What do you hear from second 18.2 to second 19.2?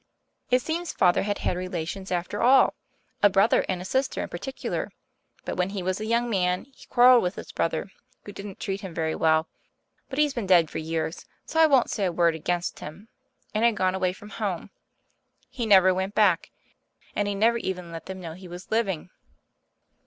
he was living.